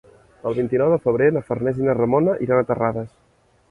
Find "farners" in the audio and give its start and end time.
1.51-1.85